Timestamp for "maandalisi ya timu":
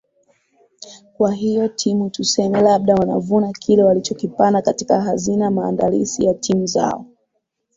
5.51-6.65